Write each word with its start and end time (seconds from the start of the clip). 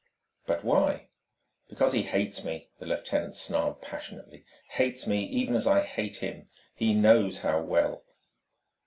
"But 0.47 0.63
why?" 0.63 1.09
"Because 1.69 1.93
he 1.93 2.01
hates 2.01 2.43
me," 2.43 2.71
the 2.79 2.87
lieutenant 2.87 3.35
snarled 3.35 3.83
passionately 3.83 4.45
"hates 4.71 5.05
me 5.05 5.25
even 5.25 5.53
as 5.55 5.67
I 5.67 5.81
hate 5.83 6.15
him 6.21 6.45
he 6.73 6.95
knows 6.95 7.41
how 7.41 7.61
well!" 7.61 8.03